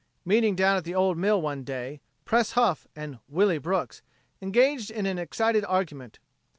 [0.25, 4.01] Meeting down at the old mill one day, Pres Huff and "Willie" Brooks
[4.41, 6.17] engaged in an excited argument.